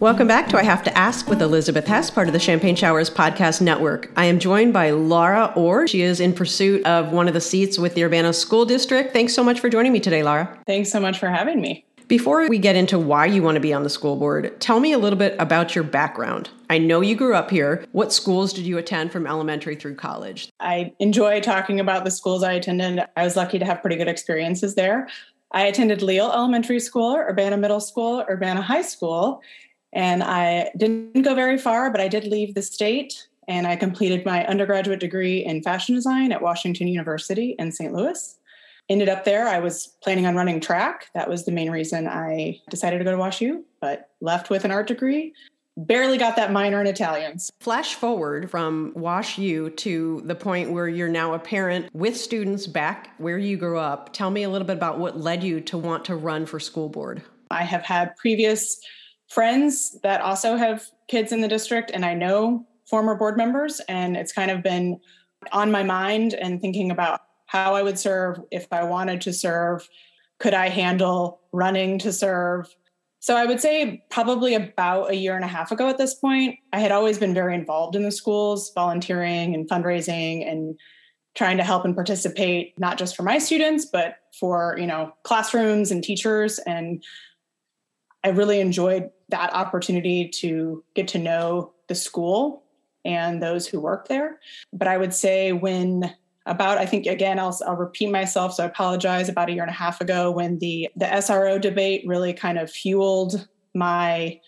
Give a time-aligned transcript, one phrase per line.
[0.00, 3.08] Welcome back to I Have to Ask with Elizabeth Hess, part of the Champagne Showers
[3.08, 4.10] Podcast Network.
[4.16, 5.86] I am joined by Laura Orr.
[5.86, 9.12] She is in pursuit of one of the seats with the Urbana School District.
[9.12, 10.58] Thanks so much for joining me today, Laura.
[10.66, 11.86] Thanks so much for having me.
[12.08, 14.92] Before we get into why you want to be on the school board, tell me
[14.92, 16.50] a little bit about your background.
[16.68, 17.86] I know you grew up here.
[17.92, 20.50] What schools did you attend from elementary through college?
[20.58, 23.04] I enjoy talking about the schools I attended.
[23.16, 25.08] I was lucky to have pretty good experiences there.
[25.52, 29.40] I attended Leal Elementary School, Urbana Middle School, Urbana High School,
[29.94, 34.24] and I didn't go very far, but I did leave the state and I completed
[34.24, 37.92] my undergraduate degree in fashion design at Washington University in St.
[37.92, 38.38] Louis
[38.88, 39.48] ended up there.
[39.48, 41.08] I was planning on running track.
[41.14, 44.70] That was the main reason I decided to go to WashU, but left with an
[44.70, 45.32] art degree.
[45.76, 47.50] Barely got that minor in Italians.
[47.58, 53.10] Flash forward from WashU to the point where you're now a parent with students back
[53.18, 54.12] where you grew up.
[54.12, 56.88] Tell me a little bit about what led you to want to run for school
[56.88, 57.22] board.
[57.50, 58.80] I have had previous
[59.28, 64.16] friends that also have kids in the district, and I know former board members, and
[64.16, 65.00] it's kind of been
[65.52, 69.88] on my mind and thinking about how I would serve if I wanted to serve.
[70.38, 72.74] Could I handle running to serve?
[73.20, 76.58] So I would say probably about a year and a half ago at this point,
[76.72, 80.78] I had always been very involved in the schools, volunteering and fundraising and
[81.34, 85.90] trying to help and participate not just for my students but for, you know, classrooms
[85.90, 87.02] and teachers and
[88.24, 92.64] I really enjoyed that opportunity to get to know the school
[93.04, 94.40] and those who work there.
[94.72, 96.14] But I would say when
[96.46, 99.70] about i think again I'll, I'll repeat myself so i apologize about a year and
[99.70, 104.40] a half ago when the the sro debate really kind of fueled my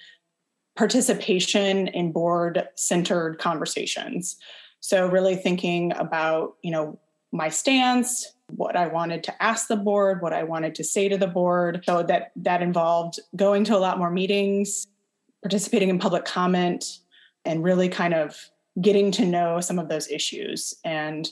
[0.76, 4.36] participation in board centered conversations
[4.80, 6.98] so really thinking about you know
[7.32, 11.18] my stance what i wanted to ask the board what i wanted to say to
[11.18, 11.82] the board.
[11.84, 14.86] So that that involved going to a lot more meetings
[15.42, 16.98] participating in public comment
[17.44, 18.36] and really kind of
[18.80, 21.30] getting to know some of those issues and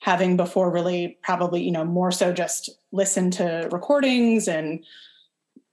[0.00, 4.84] having before really probably you know more so just listen to recordings and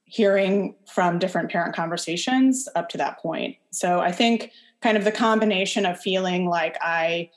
[0.06, 3.56] hearing from different parent conversations up to that point.
[3.72, 4.52] So i think
[4.82, 7.30] kind of the combination of feeling like i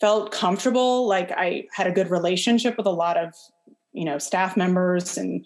[0.00, 3.34] felt comfortable like i had a good relationship with a lot of
[3.92, 5.44] you know staff members and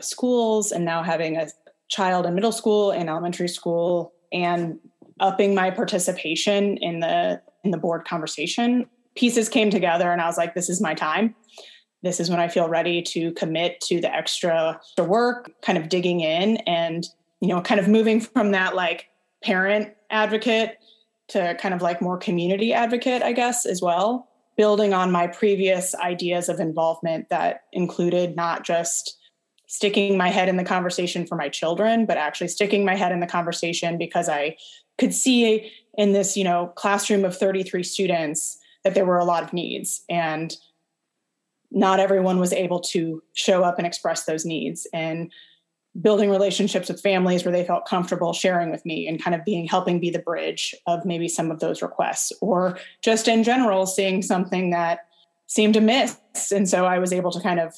[0.00, 1.48] schools and now having a
[1.88, 4.78] child in middle school and elementary school and
[5.20, 10.36] upping my participation in the in the board conversation pieces came together and I was
[10.36, 11.34] like, this is my time.
[12.02, 16.20] This is when I feel ready to commit to the extra work, kind of digging
[16.20, 17.06] in and,
[17.40, 19.08] you know, kind of moving from that like
[19.42, 20.78] parent advocate
[21.28, 24.28] to kind of like more community advocate, I guess, as well.
[24.56, 29.18] Building on my previous ideas of involvement that included not just
[29.66, 33.20] sticking my head in the conversation for my children, but actually sticking my head in
[33.20, 34.56] the conversation because I
[34.98, 39.42] could see in this, you know, classroom of 33 students that there were a lot
[39.42, 40.56] of needs and
[41.70, 45.32] not everyone was able to show up and express those needs and
[46.00, 49.66] building relationships with families where they felt comfortable sharing with me and kind of being
[49.66, 54.20] helping be the bridge of maybe some of those requests or just in general seeing
[54.20, 55.06] something that
[55.46, 56.18] seemed amiss.
[56.52, 57.74] And so i was able to kind of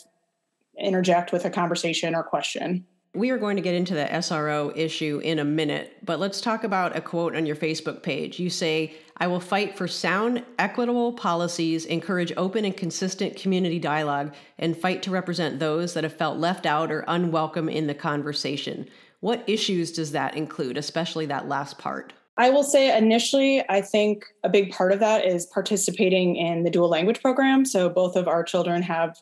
[0.78, 5.20] interject with a conversation or question we are going to get into the SRO issue
[5.24, 8.38] in a minute, but let's talk about a quote on your Facebook page.
[8.38, 14.34] You say, I will fight for sound, equitable policies, encourage open and consistent community dialogue,
[14.58, 18.86] and fight to represent those that have felt left out or unwelcome in the conversation.
[19.20, 22.12] What issues does that include, especially that last part?
[22.38, 26.70] I will say initially, I think a big part of that is participating in the
[26.70, 27.64] dual language program.
[27.64, 29.16] So both of our children have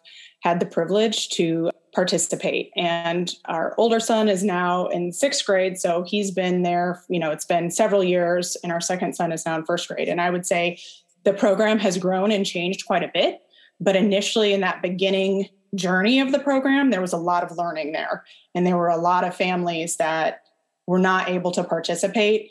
[0.45, 2.71] had the privilege to participate.
[2.77, 5.79] And our older son is now in sixth grade.
[5.79, 8.55] So he's been there, you know, it's been several years.
[8.63, 10.09] And our second son is now in first grade.
[10.09, 10.79] And I would say
[11.23, 13.41] the program has grown and changed quite a bit.
[13.81, 17.93] But initially, in that beginning journey of the program, there was a lot of learning
[17.93, 18.25] there.
[18.55, 20.43] And there were a lot of families that
[20.87, 22.51] were not able to participate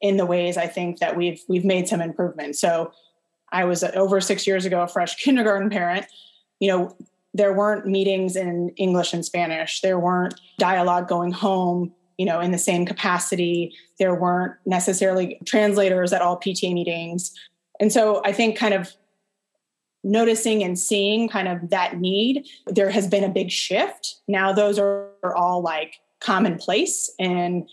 [0.00, 2.56] in the ways I think that we've we've made some improvement.
[2.56, 2.92] So
[3.52, 6.06] I was over six years ago a fresh kindergarten parent.
[6.60, 6.96] You know,
[7.36, 9.80] there weren't meetings in English and Spanish.
[9.82, 13.74] There weren't dialogue going home, you know, in the same capacity.
[13.98, 17.34] There weren't necessarily translators at all PTA meetings.
[17.78, 18.92] And so I think kind of
[20.02, 24.16] noticing and seeing kind of that need, there has been a big shift.
[24.28, 27.68] Now those are, are all like commonplace and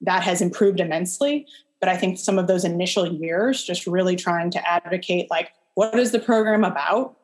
[0.00, 1.46] that has improved immensely.
[1.80, 5.98] But I think some of those initial years, just really trying to advocate like, what
[5.98, 7.16] is the program about?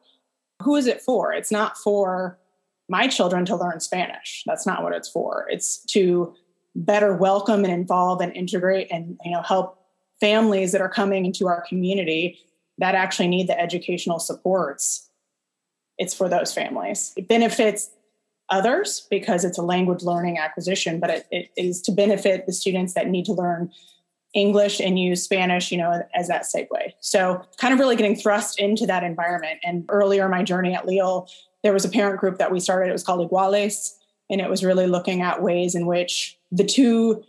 [0.62, 1.32] Who is it for?
[1.32, 2.38] It's not for
[2.88, 4.42] my children to learn Spanish.
[4.46, 5.46] That's not what it's for.
[5.50, 6.34] It's to
[6.74, 9.78] better welcome and involve and integrate and you know help
[10.20, 12.38] families that are coming into our community
[12.78, 15.10] that actually need the educational supports
[15.98, 17.90] it's for those families it benefits
[18.48, 22.94] others because it's a language learning acquisition but it, it is to benefit the students
[22.94, 23.70] that need to learn
[24.34, 28.58] english and use spanish you know as that segue so kind of really getting thrust
[28.58, 31.28] into that environment and earlier my journey at Leal
[31.62, 33.92] there was a parent group that we started it was called iguales
[34.30, 37.22] and it was really looking at ways in which the two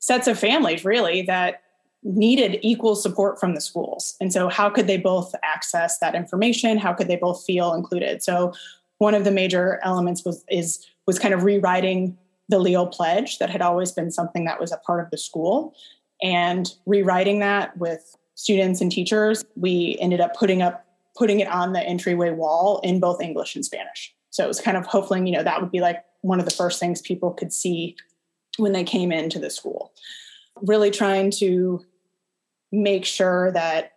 [0.00, 1.62] sets of families really that
[2.02, 4.16] needed equal support from the schools.
[4.20, 6.78] And so, how could they both access that information?
[6.78, 8.22] How could they both feel included?
[8.22, 8.52] So,
[8.98, 12.16] one of the major elements was is was kind of rewriting
[12.48, 15.74] the Leal pledge that had always been something that was a part of the school,
[16.22, 19.44] and rewriting that with students and teachers.
[19.56, 20.84] We ended up putting up
[21.16, 24.14] putting it on the entryway wall in both English and Spanish.
[24.30, 26.52] So it was kind of hoping, you know, that would be like one of the
[26.52, 27.96] first things people could see
[28.56, 29.92] when they came into the school.
[30.62, 31.84] Really trying to
[32.70, 33.92] make sure that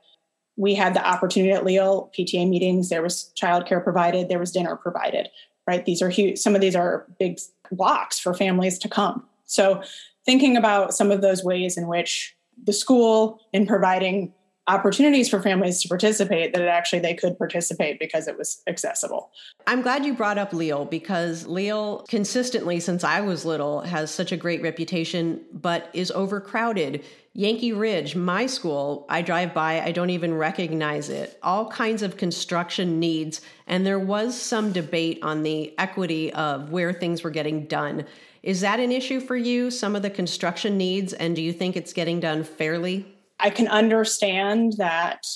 [0.56, 2.90] we had the opportunity at Leal PTA meetings.
[2.90, 4.28] There was childcare provided.
[4.28, 5.30] There was dinner provided.
[5.68, 5.86] Right.
[5.86, 6.40] These are huge.
[6.40, 7.40] Some of these are big
[7.72, 9.28] blocks for families to come.
[9.52, 9.84] So
[10.26, 14.34] thinking about some of those ways in which the school in providing
[14.68, 19.32] opportunities for families to participate that actually they could participate because it was accessible.
[19.66, 24.32] I'm glad you brought up Leal because Leal consistently since I was little has such
[24.32, 27.04] a great reputation but is overcrowded.
[27.34, 31.40] Yankee Ridge, my school, I drive by, I don't even recognize it.
[31.42, 36.94] All kinds of construction needs and there was some debate on the equity of where
[36.94, 38.06] things were getting done.
[38.44, 41.76] Is that an issue for you some of the construction needs and do you think
[41.76, 43.06] it's getting done fairly?
[43.40, 45.28] I can understand that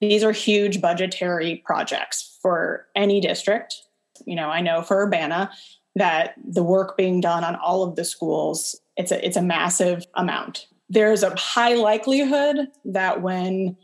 [0.00, 3.76] these are huge budgetary projects for any district.
[4.26, 5.50] You know, I know for Urbana
[5.96, 10.06] that the work being done on all of the schools, it's a it's a massive
[10.14, 10.66] amount.
[10.88, 13.76] There's a high likelihood that when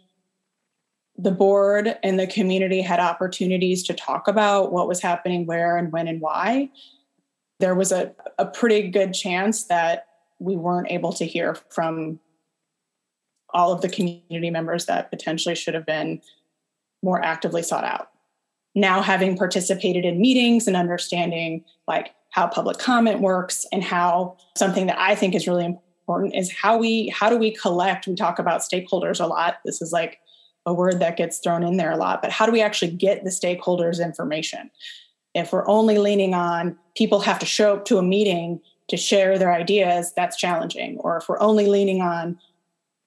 [1.19, 5.93] the board and the community had opportunities to talk about what was happening where and
[5.93, 6.69] when and why,
[7.61, 10.07] there was a, a pretty good chance that
[10.39, 12.21] we weren't able to hear from
[13.51, 16.21] all of the community members that potentially should have been
[17.03, 18.11] more actively sought out.
[18.75, 24.87] Now, having participated in meetings and understanding like how public comment works and how something
[24.89, 28.07] that I think is really important is how we how do we collect?
[28.07, 29.59] We talk about stakeholders a lot.
[29.65, 30.19] This is like
[30.67, 33.25] a word that gets thrown in there a lot but how do we actually get
[33.25, 34.71] the stakeholders information
[35.37, 39.39] if we're only leaning on people have to show up to a meeting to share
[39.39, 42.39] their ideas that's challenging or if we're only leaning on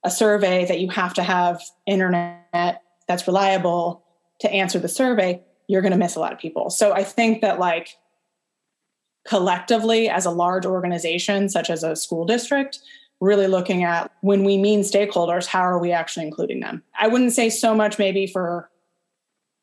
[0.04, 4.04] a survey that you have to have internet that's reliable
[4.40, 6.70] to answer the survey, you're going to miss a lot of people.
[6.70, 7.98] So I think that like
[9.28, 12.80] collectively as a large organization such as a school district,
[13.20, 16.82] really looking at when we mean stakeholders, how are we actually including them?
[16.98, 18.70] I wouldn't say so much maybe for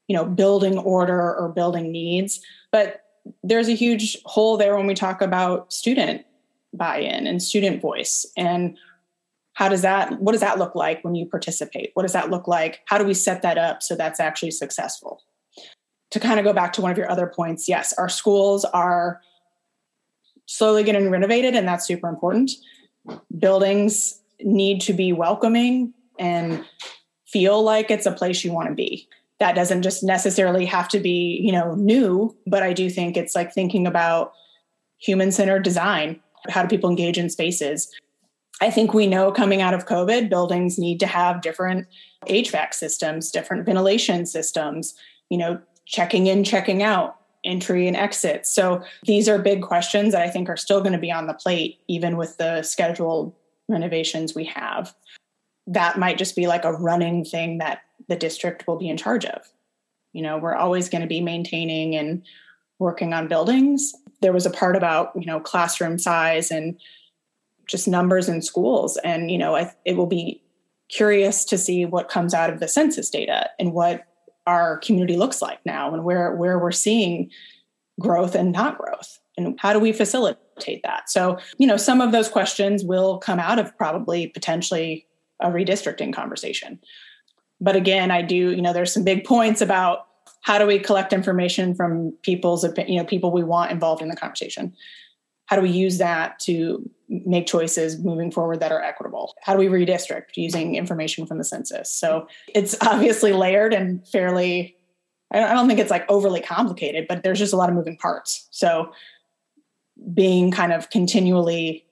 [0.08, 3.02] you know building order or building needs, but
[3.42, 6.24] there's a huge hole there when we talk about student
[6.72, 8.26] buy-in and student voice.
[8.36, 8.76] And
[9.54, 11.90] how does that what does that look like when you participate?
[11.94, 12.80] What does that look like?
[12.86, 15.22] How do we set that up so that's actually successful?
[16.12, 19.20] To kind of go back to one of your other points yes our schools are
[20.46, 22.52] slowly getting renovated and that's super important.
[23.38, 26.64] Buildings need to be welcoming and
[27.26, 30.98] feel like it's a place you want to be that doesn't just necessarily have to
[30.98, 34.32] be you know new but i do think it's like thinking about
[34.98, 37.90] human centered design how do people engage in spaces
[38.60, 41.86] I think we know coming out of COVID, buildings need to have different
[42.26, 44.94] HVAC systems, different ventilation systems,
[45.28, 48.46] you know, checking in, checking out, entry and exit.
[48.46, 51.34] So these are big questions that I think are still going to be on the
[51.34, 53.34] plate, even with the scheduled
[53.68, 54.94] renovations we have.
[55.66, 59.24] That might just be like a running thing that the district will be in charge
[59.24, 59.42] of.
[60.12, 62.22] You know, we're always going to be maintaining and
[62.78, 63.92] working on buildings.
[64.22, 66.78] There was a part about, you know, classroom size and
[67.66, 68.96] just numbers in schools.
[68.98, 70.42] And, you know, I, it will be
[70.88, 74.04] curious to see what comes out of the census data and what
[74.46, 77.30] our community looks like now and where, where we're seeing
[77.98, 79.18] growth and not growth.
[79.36, 81.10] And how do we facilitate that?
[81.10, 85.06] So, you know, some of those questions will come out of probably potentially
[85.40, 86.78] a redistricting conversation.
[87.60, 90.06] But again, I do, you know, there's some big points about
[90.42, 94.16] how do we collect information from people's, you know, people we want involved in the
[94.16, 94.74] conversation
[95.46, 99.34] how do we use that to make choices moving forward that are equitable?
[99.40, 101.90] How do we redistrict using information from the census?
[101.90, 104.76] So it's obviously layered and fairly,
[105.30, 108.48] I don't think it's like overly complicated, but there's just a lot of moving parts.
[108.50, 108.92] So
[110.12, 111.86] being kind of continually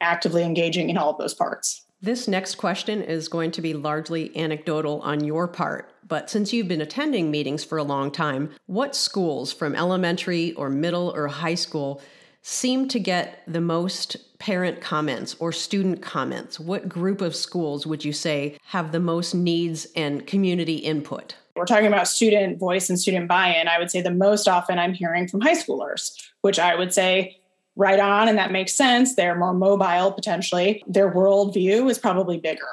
[0.00, 1.82] actively engaging in all of those parts.
[2.02, 6.68] This next question is going to be largely anecdotal on your part, but since you've
[6.68, 11.54] been attending meetings for a long time, what schools from elementary or middle or high
[11.54, 12.02] school
[12.42, 16.60] seem to get the most parent comments or student comments?
[16.60, 21.34] What group of schools would you say have the most needs and community input?
[21.56, 23.68] We're talking about student voice and student buy in.
[23.68, 26.12] I would say the most often I'm hearing from high schoolers,
[26.42, 27.40] which I would say
[27.76, 29.14] right on, and that makes sense.
[29.14, 30.82] They're more mobile potentially.
[30.86, 32.66] Their worldview is probably bigger.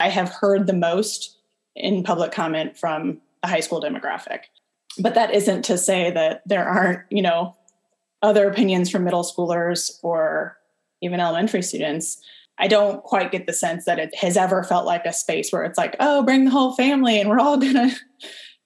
[0.00, 1.36] I have heard the most
[1.74, 4.40] in public comment from the high school demographic.
[4.98, 7.54] But that isn't to say that there aren't, you know,
[8.22, 10.56] other opinions from middle schoolers or
[11.02, 12.18] even elementary students.
[12.58, 15.64] I don't quite get the sense that it has ever felt like a space where
[15.64, 17.96] it's like, oh, bring the whole family and we're all going to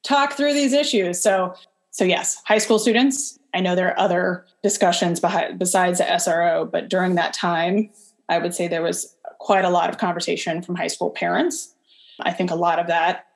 [0.04, 1.20] talk through these issues.
[1.20, 1.54] So,
[1.90, 3.39] so yes, high school students.
[3.54, 7.90] I know there are other discussions behind, besides the SRO, but during that time,
[8.28, 11.74] I would say there was quite a lot of conversation from high school parents.
[12.20, 13.26] I think a lot of that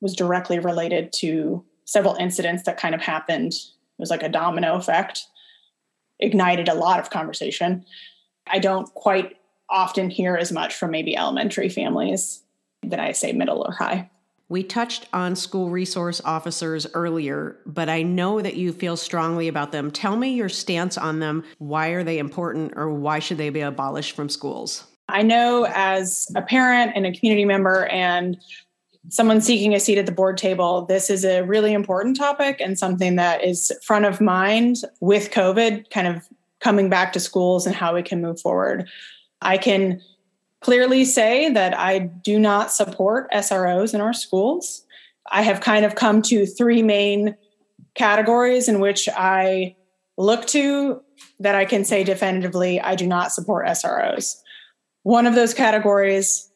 [0.00, 3.52] was directly related to several incidents that kind of happened.
[3.52, 5.26] It was like a domino effect,
[6.18, 7.84] ignited a lot of conversation.
[8.46, 9.36] I don't quite
[9.68, 12.42] often hear as much from maybe elementary families
[12.82, 14.10] than I say middle or high.
[14.50, 19.70] We touched on school resource officers earlier, but I know that you feel strongly about
[19.70, 19.92] them.
[19.92, 21.44] Tell me your stance on them.
[21.58, 24.88] Why are they important or why should they be abolished from schools?
[25.08, 28.36] I know as a parent and a community member and
[29.08, 32.76] someone seeking a seat at the board table, this is a really important topic and
[32.76, 36.28] something that is front of mind with COVID kind of
[36.58, 38.88] coming back to schools and how we can move forward.
[39.42, 40.02] I can
[40.60, 44.84] clearly say that I do not support SROs in our schools.
[45.30, 47.36] I have kind of come to three main
[47.94, 49.76] categories in which I
[50.16, 51.02] look to
[51.38, 54.36] that I can say definitively I do not support SROs.
[55.02, 56.50] One of those categories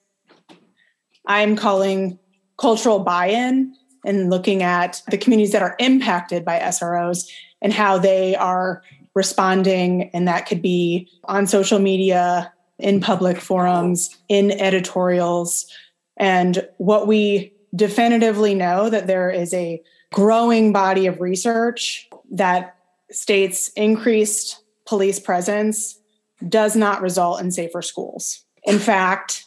[1.26, 2.18] I'm calling
[2.58, 7.26] cultural buy in and looking at the communities that are impacted by SROs
[7.62, 8.82] and how they are
[9.14, 10.10] responding.
[10.12, 15.66] And that could be on social media, in public forums, in editorials.
[16.16, 22.76] And what we definitively know that there is a growing body of research that
[23.10, 25.98] states increased police presence
[26.48, 28.44] does not result in safer schools.
[28.64, 29.44] In fact,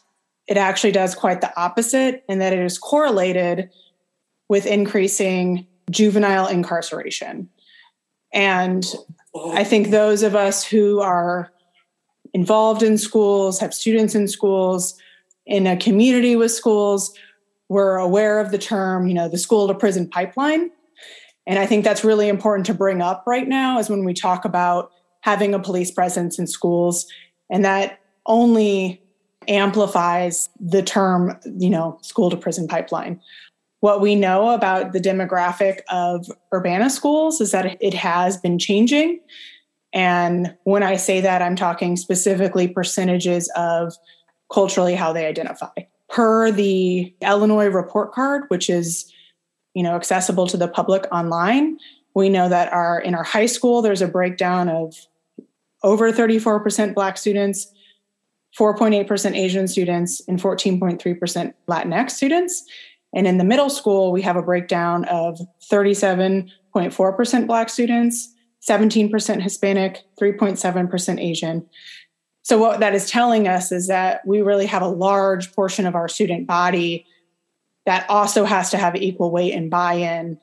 [0.48, 3.70] it actually does quite the opposite in that it is correlated
[4.50, 7.50] with increasing juvenile incarceration.
[8.34, 8.86] And
[9.52, 11.52] I think those of us who are
[12.34, 15.00] involved in schools, have students in schools,
[15.46, 17.14] in a community with schools,
[17.70, 20.72] we're aware of the term, you know, the school to prison pipeline.
[21.46, 24.46] And I think that's really important to bring up right now is when we talk
[24.46, 24.92] about
[25.22, 27.06] having a police presence in schools.
[27.50, 29.02] And that only
[29.48, 33.22] amplifies the term, you know, school to prison pipeline.
[33.80, 39.20] What we know about the demographic of Urbana schools is that it has been changing.
[39.94, 43.94] And when I say that, I'm talking specifically percentages of
[44.51, 45.72] culturally how they identify.
[46.10, 49.12] Per the Illinois report card, which is
[49.74, 51.77] you know accessible to the public online,
[52.15, 54.96] we know that our in our high school there's a breakdown of
[55.84, 57.72] over 34% black students,
[58.58, 62.63] 4.8% Asian students, and 14.3% Latinx students.
[63.13, 65.39] And in the middle school, we have a breakdown of
[65.72, 68.34] 37.4% black students,
[68.68, 71.66] 17% Hispanic, 3.7% Asian.
[72.44, 75.96] So, what that is telling us is that we really have a large portion of
[75.96, 77.06] our student body
[77.86, 80.40] that also has to have equal weight and buy in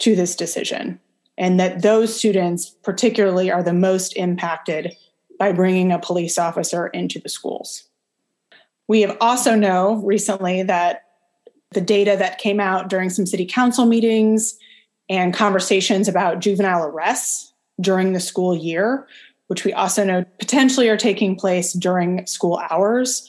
[0.00, 1.00] to this decision.
[1.38, 4.94] And that those students, particularly, are the most impacted
[5.38, 7.84] by bringing a police officer into the schools.
[8.88, 11.04] We have also know recently that
[11.72, 14.58] the data that came out during some city council meetings
[15.10, 19.06] and conversations about juvenile arrests during the school year,
[19.48, 23.28] which we also know potentially are taking place during school hours,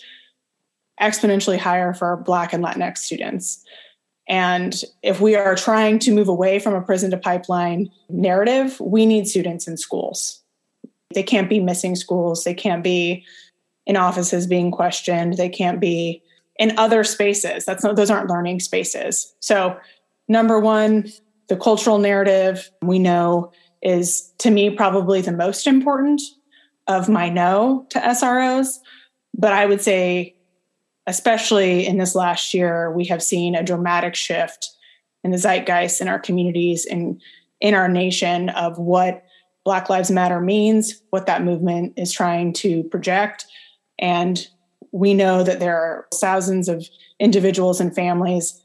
[1.02, 3.66] exponentially higher for Black and Latinx students.
[4.30, 9.08] And if we are trying to move away from a prison to pipeline narrative, we
[9.08, 10.40] need students in schools.
[11.16, 12.44] They can't be missing schools.
[12.44, 13.26] They can't be
[13.88, 15.38] in offices being questioned.
[15.38, 16.22] They can't be
[16.58, 17.66] in other spaces.
[17.66, 19.34] That's not, those aren't learning spaces.
[19.40, 19.78] So,
[20.28, 21.12] number one,
[21.51, 26.22] the cultural narrative we know is to me probably the most important
[26.88, 28.77] of my no to SROs.
[29.38, 30.38] But I would say,
[31.08, 34.70] especially in this last year, we have seen a dramatic shift
[35.25, 37.22] in the zeitgeist in our communities and
[37.60, 39.25] in our nation of what
[39.65, 43.46] Black Lives Matter means, what that movement is trying to project.
[44.00, 44.48] And
[44.93, 46.88] we know that there are thousands of
[47.20, 48.58] individuals and families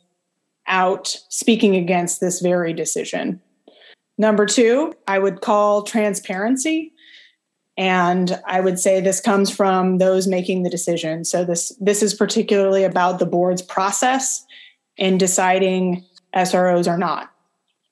[0.67, 3.41] out speaking against this very decision.
[4.19, 6.93] Number two, I would call transparency.
[7.79, 11.25] And I would say this comes from those making the decision.
[11.25, 14.47] So this this is particularly about the board's process
[14.97, 16.03] in deciding
[16.35, 17.31] SROs or not.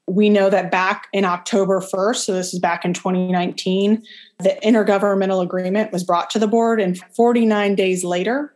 [0.07, 4.03] We know that back in October 1st, so this is back in 2019,
[4.39, 8.55] the intergovernmental agreement was brought to the board, and 49 days later,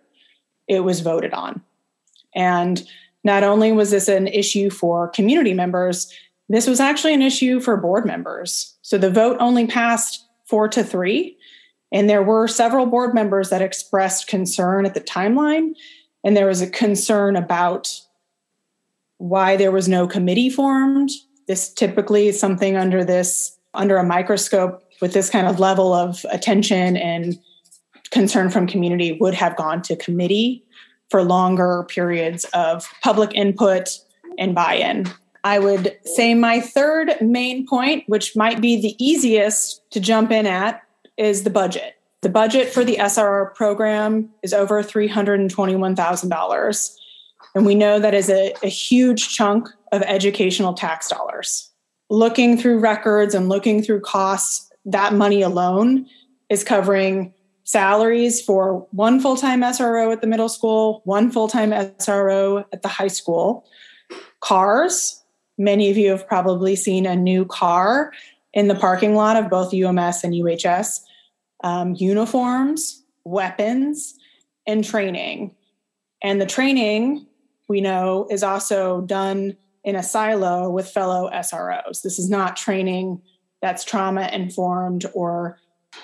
[0.67, 1.63] it was voted on.
[2.35, 2.87] And
[3.29, 6.11] not only was this an issue for community members,
[6.49, 8.75] this was actually an issue for board members.
[8.81, 11.37] So the vote only passed four to three.
[11.93, 15.75] And there were several board members that expressed concern at the timeline.
[16.25, 18.01] And there was a concern about
[19.19, 21.11] why there was no committee formed.
[21.49, 26.25] This typically is something under this, under a microscope with this kind of level of
[26.31, 27.39] attention and
[28.11, 30.65] concern from community would have gone to committee
[31.11, 33.99] for longer periods of public input
[34.39, 35.07] and buy in.
[35.45, 40.47] I would say my third main point, which might be the easiest to jump in
[40.47, 40.83] at,
[41.17, 41.95] is the budget.
[42.21, 46.97] The budget for the SRO program is over $321,000.
[47.55, 51.71] And we know that is a, a huge chunk of educational tax dollars.
[52.11, 56.07] Looking through records and looking through costs, that money alone
[56.49, 57.33] is covering
[57.69, 62.81] salaries for one full time SRO at the middle school, one full time SRO at
[62.81, 63.67] the high school,
[64.41, 65.23] cars.
[65.59, 68.15] Many of you have probably seen a new car
[68.55, 71.01] in the parking lot of both UMS and UHS,
[71.63, 74.15] um, uniforms, weapons,
[74.67, 75.55] and training.
[76.23, 77.27] And the training
[77.69, 82.01] we know is also done in a silo with fellow SROs.
[82.01, 83.21] This is not training
[83.61, 85.59] that's trauma informed or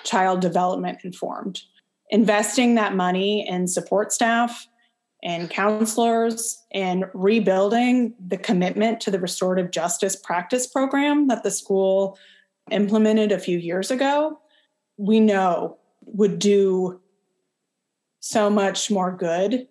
[0.04, 1.62] child development informed.
[2.10, 4.66] Investing that money in support staff
[5.22, 12.18] and counselors and rebuilding the commitment to the restorative justice practice program that the school
[12.70, 14.38] implemented a few years ago,
[14.98, 17.00] we know would do
[18.20, 19.66] so much more good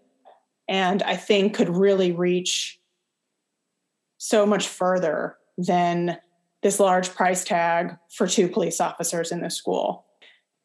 [0.68, 2.80] and I think could really reach
[4.18, 6.18] so much further than
[6.64, 10.06] this large price tag for two police officers in the school.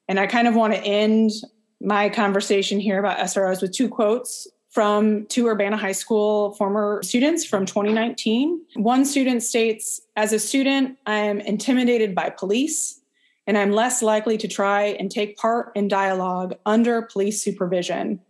[0.09, 1.33] And I kind of want to end
[1.81, 7.45] my conversation here about SROs with two quotes from two Urbana High School former students
[7.45, 8.61] from 2019.
[8.77, 13.01] One student states As a student, I am intimidated by police,
[13.47, 18.21] and I'm less likely to try and take part in dialogue under police supervision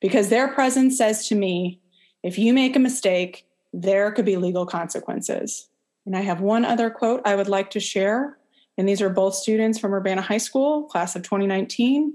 [0.00, 1.80] because their presence says to me,
[2.22, 5.69] if you make a mistake, there could be legal consequences.
[6.06, 8.38] And I have one other quote I would like to share.
[8.78, 12.14] And these are both students from Urbana High School, class of 2019.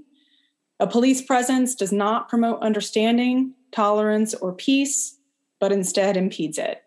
[0.80, 5.18] A police presence does not promote understanding, tolerance, or peace,
[5.60, 6.82] but instead impedes it.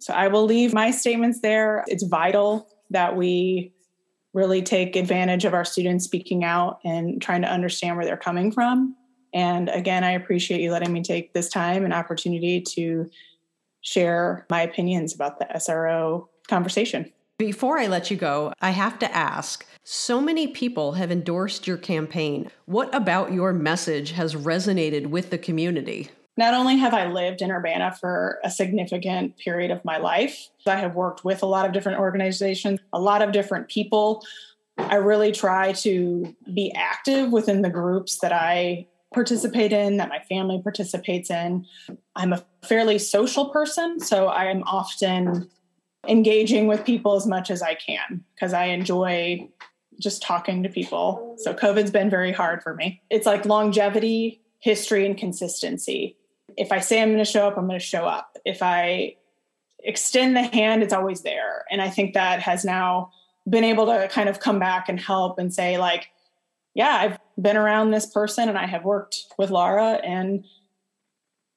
[0.00, 1.84] So I will leave my statements there.
[1.88, 3.72] It's vital that we
[4.32, 8.52] really take advantage of our students speaking out and trying to understand where they're coming
[8.52, 8.94] from.
[9.32, 13.10] And again, I appreciate you letting me take this time and opportunity to
[13.86, 17.10] share my opinions about the SRO conversation.
[17.38, 21.76] Before I let you go, I have to ask so many people have endorsed your
[21.76, 22.50] campaign.
[22.64, 26.10] What about your message has resonated with the community?
[26.36, 30.76] Not only have I lived in Urbana for a significant period of my life, I
[30.76, 34.24] have worked with a lot of different organizations, a lot of different people.
[34.78, 40.18] I really try to be active within the groups that I participate in, that my
[40.20, 41.66] family participates in.
[42.14, 45.48] I'm a fairly social person, so I am often
[46.08, 49.48] engaging with people as much as I can because I enjoy
[49.98, 51.36] just talking to people.
[51.38, 53.02] So COVID's been very hard for me.
[53.10, 56.16] It's like longevity, history, and consistency.
[56.56, 58.36] If I say I'm going to show up, I'm going to show up.
[58.44, 59.16] If I
[59.80, 61.64] extend the hand, it's always there.
[61.70, 63.10] And I think that has now
[63.48, 66.08] been able to kind of come back and help and say, like,
[66.74, 70.44] yeah, I've been around this person and I have worked with Laura and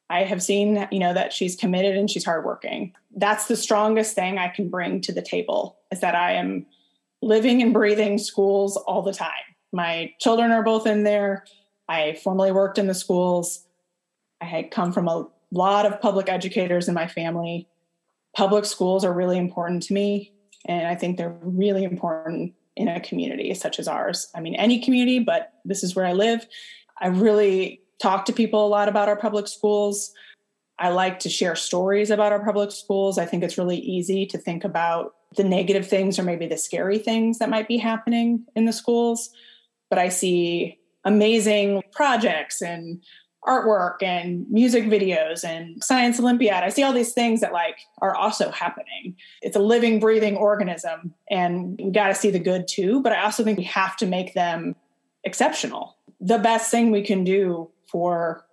[0.10, 2.94] I have seen, you know, that she's committed and she's hardworking.
[3.15, 6.65] That's the strongest thing I can bring to the table is that I am
[7.22, 9.32] living and breathing schools all the time.
[9.72, 11.46] My children are both in there.
[11.88, 13.65] I formerly worked in the schools.
[14.42, 17.68] I had come from a lot of public educators in my family.
[18.36, 20.32] Public schools are really important to me,
[20.65, 24.28] and I think they're really important in a community such as ours.
[24.34, 26.48] I mean, any community, but this is where I live.
[27.02, 30.13] I really talk to people a lot about our public schools.
[30.80, 33.18] I like to share stories about our public schools.
[33.18, 36.98] I think it's really easy to think about the negative things or maybe the scary
[37.00, 39.30] things that might be happening in the schools.
[39.89, 43.04] But I see amazing projects and
[43.47, 46.63] artwork and music videos and science olympiad.
[46.63, 49.15] I see all these things that like are also happening.
[49.41, 53.23] It's a living breathing organism and we got to see the good too but i
[53.23, 54.75] also think we have to make them
[55.23, 58.45] exceptional the best thing we can do for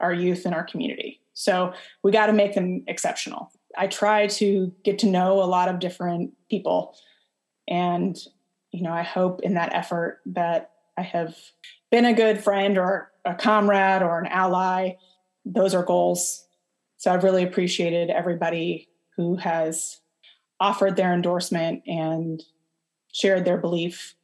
[0.00, 1.20] our youth and our community.
[1.34, 3.52] So we got to make them exceptional.
[3.76, 6.96] I try to get to know a lot of different people
[7.68, 8.16] and
[8.72, 11.36] you know i hope in that effort that i have
[11.90, 14.92] been a good friend or a comrade or an ally.
[15.44, 16.46] Those are goals.
[16.96, 20.00] So I've really appreciated everybody who has
[20.60, 22.42] offered their endorsement and
[23.12, 24.14] shared their belief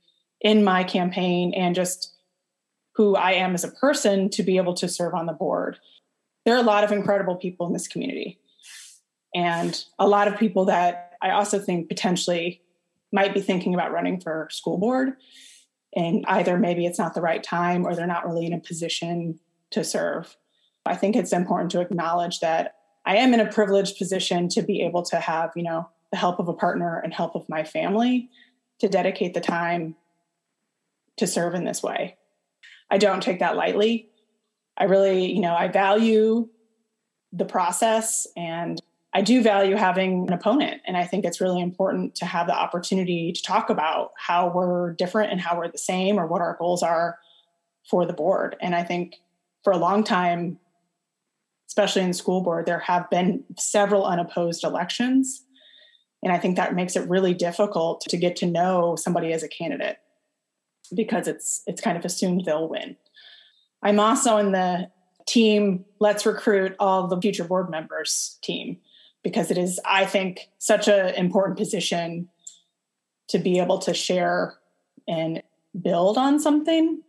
[0.40, 2.14] in my campaign and just
[2.94, 5.78] who I am as a person to be able to serve on the board.
[6.44, 8.38] There are a lot of incredible people in this community
[9.34, 12.62] and a lot of people that I also think potentially
[13.12, 15.14] might be thinking about running for school board
[15.96, 19.38] and either maybe it's not the right time or they're not really in a position
[19.70, 20.36] to serve.
[20.86, 22.76] I think it's important to acknowledge that
[23.06, 26.38] I am in a privileged position to be able to have, you know, the help
[26.38, 28.30] of a partner and help of my family
[28.80, 29.96] to dedicate the time
[31.16, 32.16] to serve in this way.
[32.90, 34.08] I don't take that lightly.
[34.76, 36.48] I really, you know, I value
[37.32, 38.80] the process and
[39.14, 40.82] I do value having an opponent.
[40.86, 44.92] And I think it's really important to have the opportunity to talk about how we're
[44.94, 47.18] different and how we're the same or what our goals are
[47.88, 48.56] for the board.
[48.60, 49.16] And I think
[49.62, 50.58] for a long time,
[51.68, 55.44] especially in the school board, there have been several unopposed elections.
[56.22, 59.48] And I think that makes it really difficult to get to know somebody as a
[59.48, 59.98] candidate
[60.94, 62.96] because it's it's kind of assumed they'll win.
[63.82, 64.90] I'm also in the
[65.26, 68.78] team let's recruit all the future board members team
[69.24, 72.28] because it is, I think, such an important position
[73.28, 74.54] to be able to share
[75.08, 75.42] and
[75.82, 77.02] build on something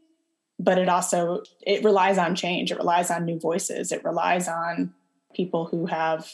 [0.58, 4.93] but it also it relies on change it relies on new voices it relies on
[5.36, 6.32] people who have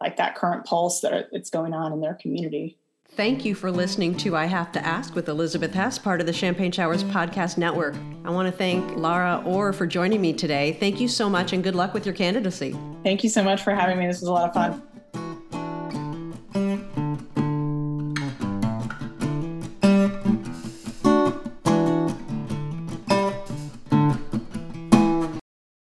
[0.00, 2.76] like that current pulse that it's going on in their community
[3.16, 6.32] Thank you for listening to I Have to Ask with Elizabeth Hess, part of the
[6.32, 7.94] Champagne Showers Podcast Network.
[8.24, 10.76] I want to thank Laura Orr for joining me today.
[10.80, 12.76] Thank you so much and good luck with your candidacy.
[13.04, 14.08] Thank you so much for having me.
[14.08, 14.82] This was a lot of fun.